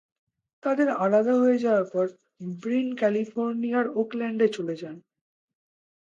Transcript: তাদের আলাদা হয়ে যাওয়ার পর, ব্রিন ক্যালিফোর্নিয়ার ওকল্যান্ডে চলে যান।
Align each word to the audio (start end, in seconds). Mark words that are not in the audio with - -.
তাদের 0.63 0.87
আলাদা 0.97 1.33
হয়ে 1.33 1.57
যাওয়ার 1.57 1.85
পর, 1.93 2.05
ব্রিন 2.55 2.87
ক্যালিফোর্নিয়ার 2.95 3.87
ওকল্যান্ডে 3.95 4.47
চলে 4.47 4.75
যান। 4.75 4.95